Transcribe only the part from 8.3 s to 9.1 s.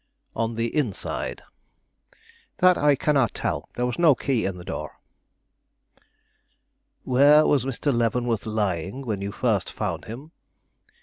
lying